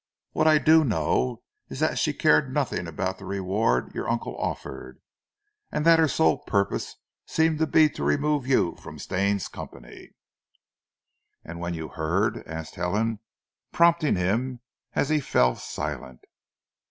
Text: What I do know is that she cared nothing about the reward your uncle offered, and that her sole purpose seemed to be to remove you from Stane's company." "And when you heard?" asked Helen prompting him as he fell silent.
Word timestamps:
What 0.31 0.47
I 0.47 0.57
do 0.57 0.83
know 0.83 1.43
is 1.69 1.79
that 1.79 1.99
she 1.99 2.11
cared 2.11 2.51
nothing 2.51 2.87
about 2.87 3.19
the 3.19 3.25
reward 3.25 3.93
your 3.93 4.09
uncle 4.09 4.35
offered, 4.37 4.99
and 5.71 5.85
that 5.85 5.99
her 5.99 6.07
sole 6.07 6.39
purpose 6.39 6.95
seemed 7.27 7.59
to 7.59 7.67
be 7.67 7.87
to 7.91 8.03
remove 8.03 8.47
you 8.47 8.75
from 8.77 8.97
Stane's 8.97 9.47
company." 9.47 10.15
"And 11.45 11.59
when 11.59 11.75
you 11.75 11.89
heard?" 11.89 12.37
asked 12.47 12.73
Helen 12.73 13.19
prompting 13.71 14.15
him 14.15 14.61
as 14.93 15.09
he 15.09 15.19
fell 15.19 15.53
silent. 15.55 16.23